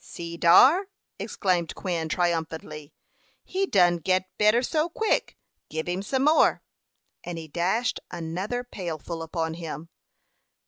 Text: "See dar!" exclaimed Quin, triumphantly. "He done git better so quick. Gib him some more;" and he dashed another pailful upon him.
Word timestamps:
"See 0.03 0.35
dar!" 0.35 0.87
exclaimed 1.19 1.75
Quin, 1.75 2.09
triumphantly. 2.09 2.91
"He 3.43 3.67
done 3.67 3.97
git 3.97 4.23
better 4.39 4.63
so 4.63 4.89
quick. 4.89 5.37
Gib 5.69 5.87
him 5.87 6.01
some 6.01 6.23
more;" 6.23 6.63
and 7.23 7.37
he 7.37 7.47
dashed 7.47 7.99
another 8.09 8.63
pailful 8.63 9.21
upon 9.21 9.53
him. 9.53 9.89